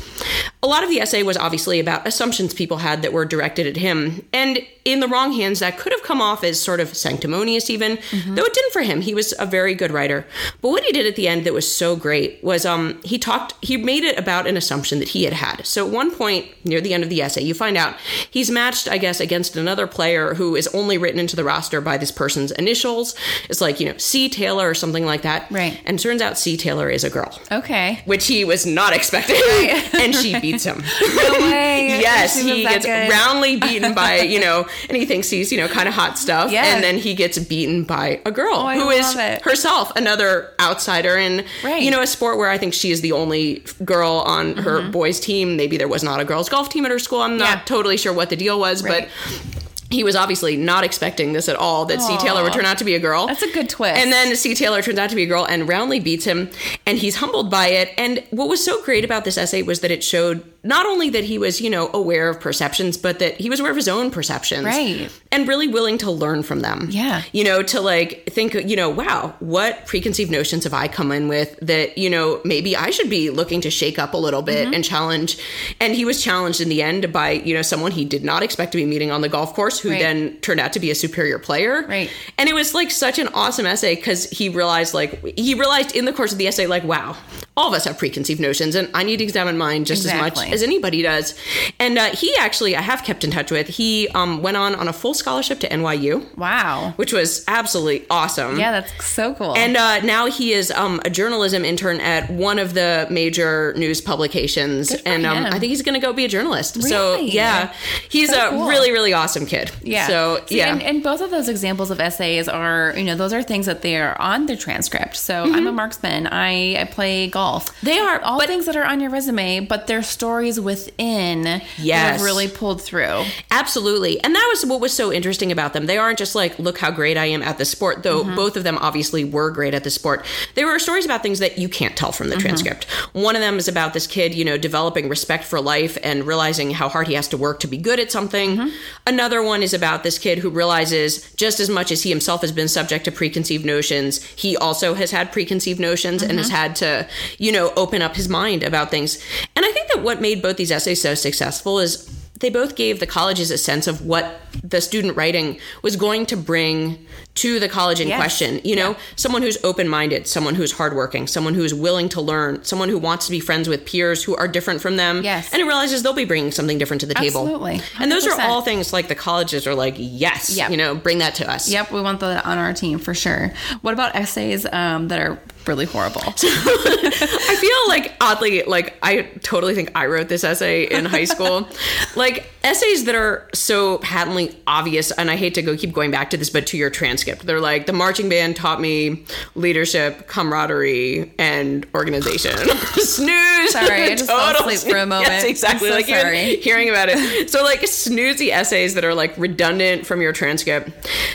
[0.62, 3.76] A lot of the essay was obviously about assumptions people had that were directed at
[3.76, 4.24] him.
[4.32, 7.98] And in the wrong hands, that could have come off as sort of sanctimonious, even,
[8.26, 9.00] though it didn't for him.
[9.00, 10.26] He was a very good writer.
[10.60, 13.54] But what he did at the end that was so great was um, he talked,
[13.64, 15.66] he made it about an assumption that he had had.
[15.66, 17.96] So at one point near the end of the essay, you find out
[18.30, 21.96] he's matched, I guess, against another player who is only written into the roster by
[21.96, 23.16] this person's initials.
[23.48, 24.28] It's like, you know, C.
[24.28, 25.50] Taylor or something like that.
[25.50, 25.80] Right.
[25.84, 26.56] And turns out C.
[26.56, 27.38] Taylor is a girl.
[27.50, 28.02] Okay.
[28.04, 29.36] Which he was not expecting,
[30.00, 30.82] and she beats him.
[31.16, 31.88] No way.
[32.00, 33.10] yes, he gets good.
[33.10, 36.50] roundly beaten by you know, and he thinks he's you know kind of hot stuff,
[36.50, 36.74] Yeah.
[36.74, 39.42] and then he gets beaten by a girl Oh, who is it.
[39.42, 41.82] herself another outsider in Right.
[41.82, 44.90] you know a sport where I think she is the only girl on her Mm-hmm.
[44.90, 45.56] boys' team.
[45.56, 47.20] Maybe there was not a girls' golf team at her school.
[47.22, 47.60] I'm not Yeah.
[47.64, 49.08] totally sure what the deal was, Right.
[49.08, 52.16] but he was obviously not expecting this at all that C.
[52.18, 53.26] Taylor would turn out to be a girl.
[53.26, 54.00] That's a good twist.
[54.00, 54.54] And then C.
[54.54, 56.50] Taylor turns out to be a girl and roundly beats him,
[56.86, 57.90] and he's humbled by it.
[57.96, 61.22] And what was so great about this essay was that it showed not only that
[61.22, 64.10] he was, you know, aware of perceptions, but that he was aware of his own
[64.10, 64.64] perceptions.
[64.64, 65.08] Right.
[65.30, 66.88] And really willing to learn from them.
[66.90, 67.22] Yeah.
[67.32, 71.28] You know, to like think, you know, wow, what preconceived notions have I come in
[71.28, 74.56] with that, you know, maybe I should be looking to shake up a little bit
[74.56, 74.72] Mm-hmm.
[74.74, 75.36] and challenge.
[75.80, 78.72] And he was challenged in the end by, you know, someone he did not expect
[78.72, 80.00] to be meeting on the golf course who Right.
[80.00, 81.84] then turned out to be a superior player.
[81.88, 82.10] Right.
[82.38, 86.04] And it was like such an awesome essay because he realized, like, he realized in
[86.04, 87.16] the course of the essay, like, wow,
[87.56, 90.38] all of us have preconceived notions and I need to examine mine just as much
[90.50, 91.34] as anybody does.
[91.78, 94.88] And uh, he actually, I have kept in touch with, he um, went on on
[94.88, 96.92] a full scholarship to NYU, wow.
[96.96, 98.58] which was absolutely awesome.
[98.58, 99.56] Yeah, that's so cool.
[99.56, 104.00] And uh, now he is um, a journalism intern at one of the major news
[104.00, 105.46] publications, and um.
[105.46, 106.82] I think he's going to go be a journalist.
[106.82, 107.72] So yeah,
[108.10, 108.68] he's So a cool.
[108.68, 109.65] really really awesome kid.
[109.82, 110.06] Yeah.
[110.06, 110.72] So yeah.
[110.72, 113.82] And, and both of those examples of essays are, you know, those are things that
[113.82, 115.16] they are on the transcript.
[115.16, 116.26] So I'm a marksman.
[116.26, 117.66] I, I play golf.
[117.66, 117.86] Mm-hmm.
[117.86, 121.64] They are, all but- things that are on your resume, but they're stories within that
[121.78, 122.16] Yes.
[122.18, 123.24] have really pulled through.
[123.50, 124.22] Absolutely.
[124.22, 125.86] And that was what was so interesting about them.
[125.86, 128.34] They aren't just like, look how great I am at the sport, though Mm-hmm.
[128.34, 130.24] both of them obviously were great at the sport.
[130.54, 132.46] There were stories about things that you can't tell from the Mm-hmm.
[132.46, 132.84] transcript.
[133.14, 136.70] One of them is about this kid, you know, developing respect for life and realizing
[136.70, 138.56] how hard he has to work to be good at something.
[138.56, 138.68] Mm-hmm.
[139.06, 142.52] Another one is about this kid who realizes just as much as he himself has
[142.52, 146.38] been subject to preconceived notions, he also has had preconceived notions and Mm-hmm.
[146.38, 149.18] has had to, you know, open up his mind about things.
[149.54, 152.06] And I think that what made both these essays so successful is
[152.40, 156.36] they both gave the colleges a sense of what the student writing was going to
[156.36, 156.98] bring
[157.34, 158.18] to the college in Yes.
[158.18, 158.60] question.
[158.64, 162.88] You know, someone who's open minded, someone who's hardworking, someone who's willing to learn, someone
[162.88, 165.22] who wants to be friends with peers who are different from them.
[165.22, 165.52] Yes.
[165.52, 167.42] And who realizes they'll be bringing something different to the table.
[167.42, 167.80] Absolutely.
[168.00, 170.70] And those are all things like the colleges are like, yes, Yep.
[170.70, 171.68] you know, bring that to us.
[171.70, 173.52] Yep, we want that on our team for sure.
[173.82, 175.38] What about essays um, that are
[175.68, 176.22] really horrible?
[176.26, 181.68] I feel like oddly, like I totally think I wrote this essay in high school.
[182.16, 186.30] like essays that are so patently obvious, and I hate to go keep going back
[186.30, 189.24] to this, but to your transcript, they're like the marching band taught me
[189.54, 192.56] leadership, camaraderie, and organization.
[192.94, 193.72] Snooze.
[193.72, 195.28] Sorry, I just fell asleep for a moment.
[195.28, 195.88] Yes, exactly.
[195.88, 196.56] So like sorry.
[196.56, 197.50] hearing about it.
[197.50, 200.90] So like snoozy essays that are like redundant from your transcript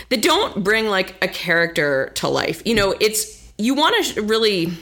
[0.08, 2.62] that don't bring like a character to life.
[2.64, 4.72] You know, it's you want to really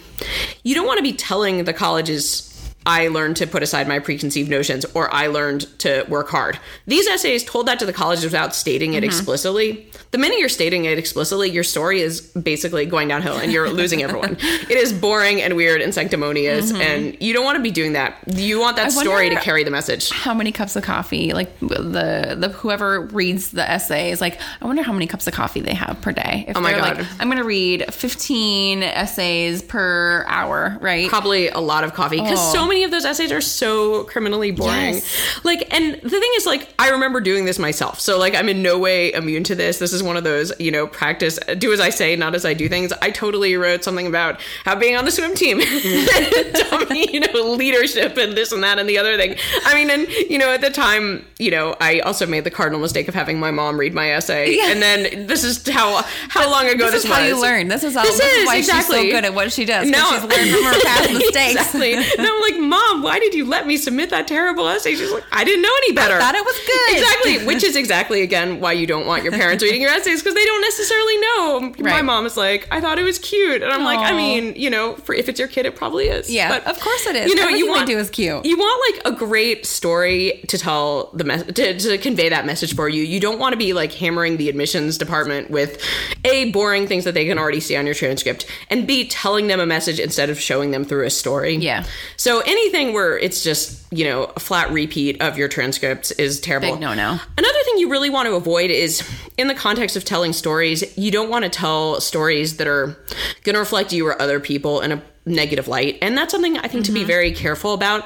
[0.63, 2.50] you don't want to be telling the colleges
[2.87, 6.59] I learned to put aside my preconceived notions or I learned to work hard.
[6.87, 9.05] These essays told that to the colleges without stating it mm-hmm.
[9.05, 9.87] explicitly.
[10.13, 14.03] The minute you're stating it explicitly, your story is basically going downhill and you're losing
[14.03, 14.37] everyone.
[14.71, 16.81] It is boring and weird and sanctimonious mm-hmm.
[16.81, 18.17] and you don't want to be doing that.
[18.35, 20.11] You want that I story to carry the message.
[20.11, 24.65] how many cups of coffee like the the whoever reads the essay is like i
[24.65, 26.99] wonder how many cups of coffee they have per day if Oh my God.
[26.99, 32.39] like i'm gonna read 15 essays per hour right probably a lot of coffee because
[32.41, 32.53] Oh.
[32.55, 34.95] so many of those essays are so criminally boring.
[34.95, 35.45] Yes.
[35.45, 38.63] Like, and the thing is, like, I remember doing this myself, so like, I'm in
[38.63, 39.79] no way immune to this.
[39.79, 42.55] This is one of those, you know, practice, do as I say, not as I
[42.55, 42.93] do things.
[43.03, 47.53] I totally wrote something about how being on the swim team taught me, you know,
[47.55, 49.37] leadership and this and that and the other thing.
[49.65, 52.81] I mean, and you know, at the time, you know, I also made the cardinal
[52.81, 54.71] mistake of having my mom read my essay, Yeah.
[54.71, 57.29] and then this is how how long ago this this, is how was.
[57.29, 58.97] you learn this is how This this, is is, why exactly.
[59.03, 59.99] she's so good at what she does No.
[60.11, 61.95] she's learned from her past mistakes exactly.
[62.19, 64.95] I'm like, Mom, why did you let me submit that terrible essay?
[64.95, 66.19] She's like, I didn't know any better.
[66.19, 66.99] thought it was good.
[66.99, 67.47] Exactly.
[67.51, 70.45] Which is exactly again why you don't want your parents reading your essays because they
[70.45, 71.75] don't necessarily know.
[71.91, 74.71] My mom is like, I thought it was cute, and I'm like, I mean, you
[74.71, 76.31] know, for if it's your kid, it probably is.
[76.31, 77.29] Yeah, But, of course it is.
[77.29, 78.45] You know, Everything you want they do is cute.
[78.45, 82.75] You want like a great story to tell the mess to, to convey that message
[82.75, 83.03] for you.
[83.03, 85.83] You don't want to be like hammering the admissions department with
[86.25, 89.61] a boring things that they can already see on your transcript, and b telling them
[89.61, 91.57] a message instead of showing them through a story.
[91.57, 91.85] Yeah.
[92.17, 96.73] So anything where it's just you know a flat repeat of your transcripts is terrible.
[96.73, 97.19] Big no-no.
[97.39, 99.09] Another thing you really want to avoid is
[99.39, 102.97] in the context of telling stories, you don't want to tell stories that are
[103.45, 105.99] going to reflect you or other people in a negative light.
[106.01, 108.05] And that's something I think to be very careful about.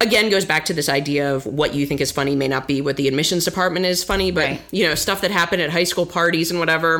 [0.00, 2.80] Again, goes back to this idea of what you think is funny may not be
[2.80, 4.60] what the admissions department is funny, but Right.
[4.70, 6.98] you know, stuff that happened at high school parties and whatever.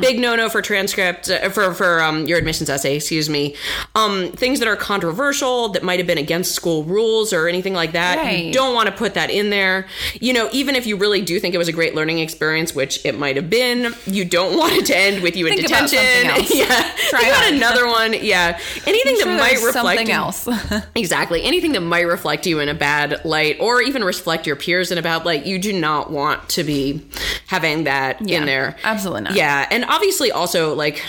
[0.00, 3.54] Big no-no for transcript uh, for for um, your admissions essay, excuse me.
[3.94, 7.92] Um, things that are controversial that might have been against school rules or anything like
[7.92, 8.16] that.
[8.16, 8.44] Right.
[8.46, 9.86] You don't want to put that in there.
[10.20, 13.04] You know, even if you really do think it was a great learning experience, which
[13.04, 15.98] it might have been, you don't want it to end with you in Think detention.
[16.56, 16.66] yeah.
[17.10, 18.14] Try Think about another one.
[18.14, 18.58] Yeah.
[18.94, 20.48] Anything sure that might reflect something you- else.
[20.94, 21.42] Exactly.
[21.42, 24.98] Anything that might reflect you in a bad light or even reflect your peers in
[24.98, 27.04] a bad light, you do not want to be
[27.46, 28.76] having that Yeah, in there.
[28.84, 29.34] absolutely not.
[29.34, 29.66] Yeah.
[29.70, 31.02] And obviously, also, like,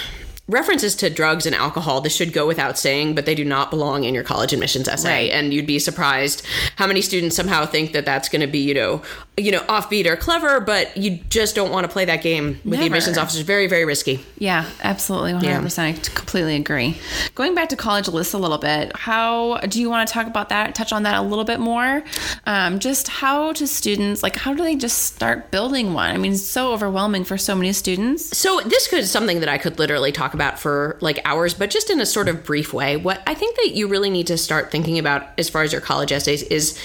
[0.47, 4.03] references to drugs and alcohol, this should go without saying, but they do not belong
[4.03, 5.09] in your college admissions essay.
[5.09, 5.31] Right.
[5.31, 8.75] And you'd be surprised how many students somehow think that that's going to be, you
[8.75, 9.01] know,
[9.37, 12.79] you know, offbeat or clever, but you just don't want to play that game with
[12.79, 13.41] the admissions officers.
[13.41, 14.23] Very, very risky.
[14.37, 15.33] Yeah, absolutely.
[15.33, 15.79] 100%.
[15.79, 16.97] I completely agree.
[17.33, 20.49] Going back to college lists a little bit, how do you want to talk about
[20.49, 22.03] that, touch on that a little bit more?
[22.45, 26.11] Um, just how to students, like, how do they just start building one?
[26.11, 28.37] I mean, it's so overwhelming for so many students.
[28.37, 31.89] So this could something that I could literally talk about for like hours, but just
[31.89, 32.95] in a sort of brief way.
[32.95, 35.81] What I think that you really need to start thinking about as far as your
[35.81, 36.79] college essays is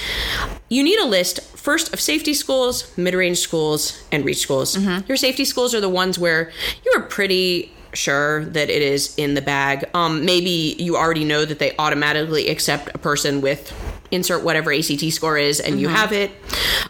[0.69, 4.77] you need a list first of safety schools, mid-range schools, and reach schools.
[4.77, 5.07] Mm-hmm.
[5.07, 6.51] Your safety schools are the ones where
[6.85, 9.85] you are pretty sure that it is in the bag.
[9.95, 13.73] Um, maybe you already know that they automatically accept a person with
[14.11, 16.33] insert whatever ACT score is and you have it.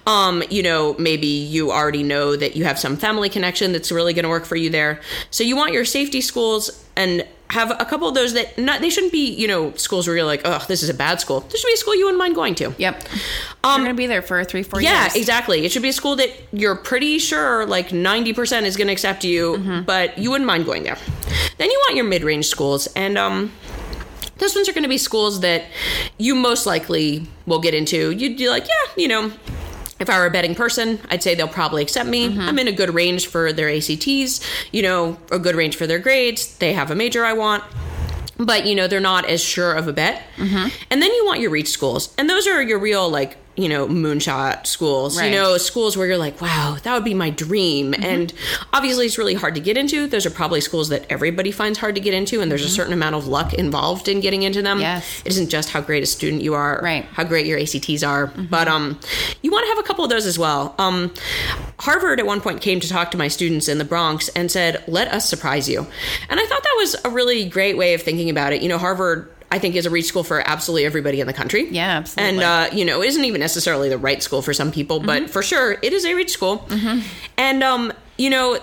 [0.07, 4.15] Um, you know, maybe you already know that you have some family connection that's really
[4.15, 5.01] going to work for you there.
[5.31, 8.91] So you want your safety schools and have a couple of those that not they
[8.91, 11.61] shouldn't be, you know, schools where you're like, "Oh, this is a bad school." this
[11.61, 12.75] should be a school you wouldn't mind going to.
[12.79, 13.05] Yep.
[13.65, 15.17] You're going to be there for three, four Um, Yeah, years.
[15.17, 15.65] exactly.
[15.65, 19.25] It should be a school that you're pretty sure like 90% is going to accept
[19.25, 19.83] you, Mm-hmm.
[19.83, 20.97] but you wouldn't mind going there.
[21.59, 23.53] Then you want your mid-range schools and um
[24.39, 25.65] those ones are going to be schools that
[26.17, 28.11] you most likely will get into.
[28.11, 29.33] You'd be like, yeah, you know,
[30.01, 32.31] if I were a betting person, I'd say they'll probably accept me.
[32.31, 32.41] Mm-hmm.
[32.41, 34.41] I'm in a good range for their ACTs,
[34.73, 36.57] you know, a good range for their grades.
[36.57, 37.63] They have a major I want.
[38.39, 40.23] But, you know, they're not as sure of a bet.
[40.37, 40.69] Mm-hmm.
[40.91, 42.15] And then you want your reach schools.
[42.17, 45.19] And those are your real, like, you know, moonshot schools.
[45.19, 45.27] Right.
[45.33, 47.93] You know, schools where you're like, wow, that would be my dream.
[47.93, 48.03] Mm-hmm.
[48.05, 48.33] And
[48.73, 50.07] obviously, it's really hard to get into.
[50.07, 52.93] Those are probably schools that everybody finds hard to get into, and there's a certain
[52.93, 54.77] amount of luck involved in getting into them.
[54.79, 54.83] Mm-hmm.
[54.83, 55.21] Yes.
[55.25, 57.05] It isn't just how great a student you are, Right.
[57.05, 57.15] Mm-hmm.
[57.15, 58.99] how great your ACTs are, but um,
[59.43, 60.75] you want to have a couple of those as well.
[60.79, 61.13] Um,
[61.79, 64.83] Harvard at one point came to talk to my students in the Bronx and said,
[64.87, 65.87] "Let us surprise you,"
[66.29, 68.63] and I thought that was a really great way of thinking about it.
[68.63, 69.31] You know, Harvard.
[69.51, 71.69] I think is a reach school for absolutely everybody in the country.
[71.69, 72.43] Yeah, absolutely.
[72.43, 75.43] And uh, you know, isn't even necessarily the right school for some people, but for
[75.43, 76.69] sure, it is a reach school.
[77.37, 78.59] And um, you know,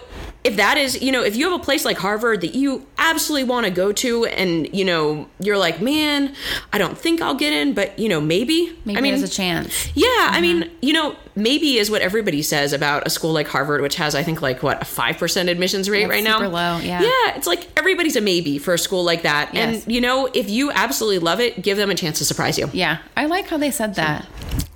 [0.48, 3.44] if that is, you know, if you have a place like Harvard that you absolutely
[3.44, 6.34] want to go to, and you know, you're like, man,
[6.72, 8.74] I don't think I'll get in, but you know, maybe.
[8.86, 9.90] Maybe I mean, there's a chance.
[9.94, 10.42] yeah, I uh-huh.
[10.42, 14.16] mean, you know, maybe is what everybody says about a school like Harvard, which has,
[14.16, 16.38] I think, like what a five percent admissions rate right now.
[16.38, 17.02] super low, yeah.
[17.02, 19.84] yeah, it's like everybody's a maybe for a school like that, Yes.
[19.84, 22.70] and you know, if you absolutely love it, give them a chance to surprise you.
[22.72, 24.26] Yeah, I like how they said that.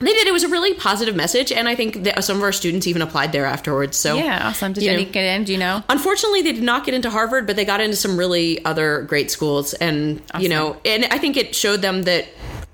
[0.01, 0.27] They did.
[0.27, 3.01] It was a really positive message, and I think that some of our students even
[3.01, 3.97] applied there afterwards.
[3.97, 4.73] So Yeah, awesome.
[4.73, 5.43] Did you any know, get in?
[5.43, 5.83] Do you know?
[5.89, 9.31] Unfortunately, they did not get into Harvard, but they got into some really other great
[9.31, 12.27] schools, and you know, and I think it showed them that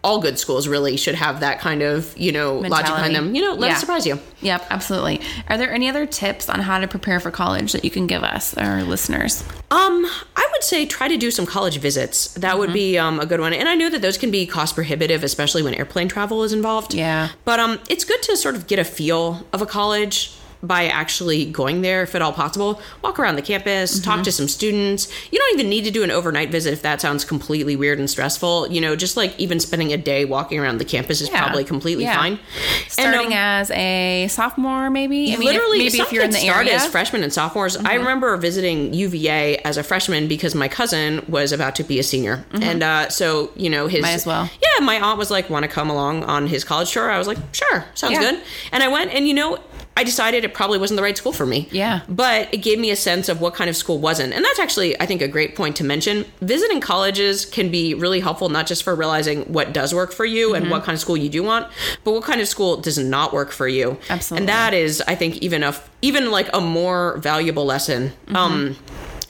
[0.03, 3.35] all good schools really should have that kind of you know logic behind them.
[3.35, 3.73] You know, let Yeah.
[3.73, 4.19] us surprise you.
[4.41, 5.19] Yep, absolutely.
[5.49, 8.23] Are there any other tips on how to prepare for college that you can give
[8.23, 9.43] us, our listeners?
[9.71, 10.05] Um,
[10.35, 12.33] I would say try to do some college visits.
[12.35, 12.59] That Mm-hmm.
[12.59, 13.53] would be um, a good one.
[13.53, 16.93] And I know that those can be cost prohibitive, especially when airplane travel is involved.
[16.93, 17.29] Yeah.
[17.43, 20.31] But um, it's good to sort of get a feel of a college
[20.63, 22.81] by actually going there, if at all possible.
[23.03, 24.03] Walk around the campus, Mm-hmm.
[24.11, 25.07] talk to some students.
[25.31, 28.09] You don't even need to do an overnight visit if that sounds completely weird and
[28.09, 28.71] stressful.
[28.71, 31.41] You know, just like even spending a day walking around the campus is Yeah.
[31.43, 32.17] probably completely Yeah.
[32.17, 32.39] fine.
[32.87, 35.33] Starting um, as a sophomore, maybe.
[35.33, 36.71] I mean, if- literally, maybe if you're in the start area.
[36.77, 36.85] Mm-hmm.
[36.85, 37.77] as freshmen and sophomores.
[37.77, 42.03] I remember visiting UVA as a freshman because my cousin was about to be a
[42.03, 44.01] senior, and uh, so you know his Mm-hmm.
[44.03, 44.49] Might as well.
[44.61, 47.27] Yeah, my aunt was like, "Want to come along on his college tour?" I was
[47.27, 48.19] like, "Sure, sounds Yeah.
[48.31, 48.41] good,"
[48.71, 49.57] and I went, and you know.
[49.97, 51.67] I decided it probably wasn't the right school for me.
[51.71, 52.01] Yeah.
[52.07, 54.31] But it gave me a sense of what kind of school wasn't.
[54.33, 56.23] And that's actually, I think, a great point to mention.
[56.39, 60.37] Visiting colleges can be really helpful, not just for realizing what does work for you
[60.47, 60.55] Mm-hmm.
[60.63, 61.67] and what kind of school you do want,
[62.03, 63.97] but what kind of school does not work for you.
[64.09, 64.43] Absolutely.
[64.43, 68.13] And that is, I think, even a even like a more valuable lesson.
[68.35, 68.75] Um,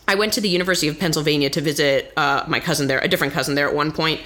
[0.07, 3.33] I went to the University of Pennsylvania to visit uh, my cousin there, a different
[3.33, 4.21] cousin there at one point,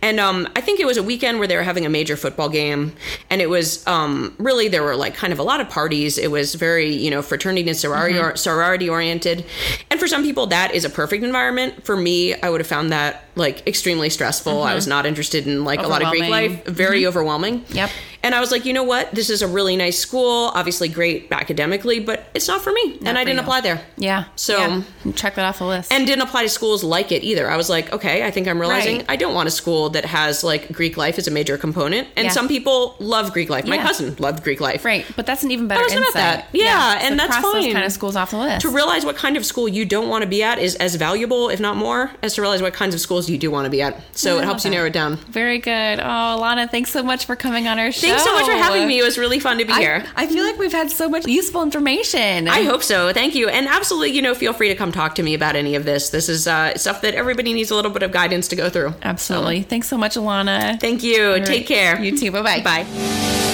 [0.00, 2.48] and um, I think it was a weekend where they were having a major football
[2.48, 2.92] game,
[3.30, 6.18] and it was um, really there were like kind of a lot of parties.
[6.18, 9.44] It was very you know fraternity and sorority sorority oriented,
[9.90, 11.84] and for some people that is a perfect environment.
[11.84, 14.62] For me, I would have found that like extremely stressful.
[14.62, 17.64] I was not interested in like a lot of Greek life, very overwhelming.
[17.70, 17.90] Yep.
[18.24, 19.12] And I was like, you know what?
[19.14, 22.98] This is a really nice school, obviously great academically, but it's not for me.
[23.04, 23.42] and I didn't you.
[23.42, 23.80] apply there.
[23.96, 24.24] Yeah.
[24.36, 24.82] So- Yeah.
[25.14, 25.92] check that off the list.
[25.92, 27.50] And didn't apply to schools like it either.
[27.50, 29.06] I was like, okay, I think I'm realizing Right.
[29.10, 32.08] I don't want a school that has like Greek life as a major component.
[32.16, 32.30] And Yeah.
[32.32, 33.66] some people love Greek life.
[33.66, 34.84] My cousin loved Greek life.
[34.84, 36.14] right, but that's an even better was about insight.
[36.14, 36.48] that.
[36.52, 37.72] Yeah, and that's fine.
[37.72, 38.62] kind of schools off the list.
[38.62, 41.50] To realize what kind of school you don't want to be at is as valuable,
[41.50, 43.82] if not more, as to realize what kinds of schools you do want to be
[43.82, 44.00] at.
[44.16, 45.16] So I it helps love you narrow it down.
[45.28, 46.00] Very good.
[46.00, 48.13] Oh, Lana, thanks so much for coming on our show.
[48.16, 48.98] Thanks so much for having me.
[48.98, 50.04] It was really fun to be I, here.
[50.16, 52.48] I feel like we've had so much useful information.
[52.48, 53.12] I hope so.
[53.12, 53.48] Thank you.
[53.48, 56.10] And absolutely, you know, feel free to come talk to me about any of this.
[56.10, 58.94] This is uh, stuff that everybody needs a little bit of guidance to go through.
[59.02, 59.62] Absolutely.
[59.62, 60.80] Thanks so much, Alana.
[60.80, 61.44] Thank you.
[61.44, 62.02] Take care.
[62.02, 62.30] You too.
[62.30, 62.62] Bye-bye.
[62.62, 63.53] Bye.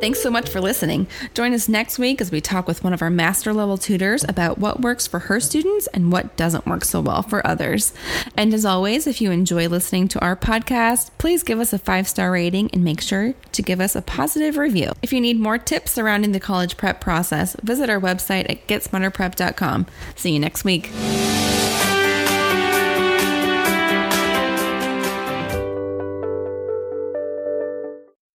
[0.00, 1.06] Thanks so much for listening.
[1.34, 4.56] Join us next week as we talk with one of our master level tutors about
[4.56, 7.92] what works for her students and what doesn't work so well for others.
[8.34, 12.08] And as always, if you enjoy listening to our podcast, please give us a five
[12.08, 14.92] star rating and make sure to give us a positive review.
[15.02, 19.86] If you need more tips surrounding the college prep process, visit our website at getsmarterprep.com.
[20.16, 20.90] See you next week.